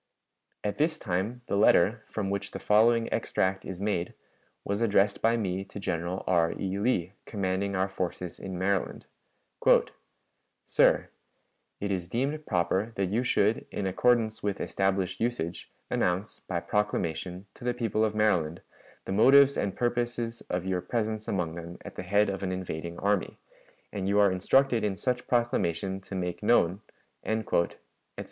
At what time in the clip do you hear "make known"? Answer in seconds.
26.15-26.81